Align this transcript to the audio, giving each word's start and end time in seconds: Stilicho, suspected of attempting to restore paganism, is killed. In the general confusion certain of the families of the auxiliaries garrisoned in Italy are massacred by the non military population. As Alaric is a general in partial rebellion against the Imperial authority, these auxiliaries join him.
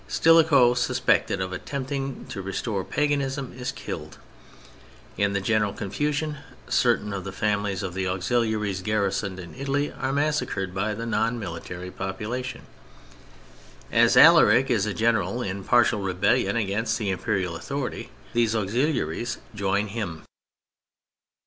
Stilicho, 0.07 0.73
suspected 0.73 1.39
of 1.41 1.53
attempting 1.53 2.25
to 2.29 2.41
restore 2.41 2.83
paganism, 2.83 3.53
is 3.53 3.71
killed. 3.71 4.17
In 5.15 5.33
the 5.33 5.39
general 5.39 5.73
confusion 5.73 6.37
certain 6.67 7.13
of 7.13 7.23
the 7.23 7.31
families 7.31 7.83
of 7.83 7.93
the 7.93 8.07
auxiliaries 8.07 8.81
garrisoned 8.81 9.39
in 9.39 9.53
Italy 9.53 9.91
are 9.91 10.11
massacred 10.11 10.73
by 10.73 10.95
the 10.95 11.05
non 11.05 11.37
military 11.37 11.91
population. 11.91 12.61
As 13.91 14.17
Alaric 14.17 14.71
is 14.71 14.87
a 14.87 14.93
general 14.95 15.43
in 15.43 15.63
partial 15.63 15.99
rebellion 16.01 16.55
against 16.55 16.97
the 16.97 17.11
Imperial 17.11 17.55
authority, 17.55 18.09
these 18.33 18.55
auxiliaries 18.55 19.37
join 19.53 19.85
him. 19.85 20.23